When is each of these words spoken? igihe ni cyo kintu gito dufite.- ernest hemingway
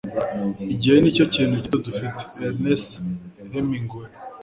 igihe 0.73 0.97
ni 0.99 1.15
cyo 1.15 1.25
kintu 1.33 1.55
gito 1.63 1.77
dufite.- 1.85 2.23
ernest 2.47 2.89
hemingway 3.51 4.09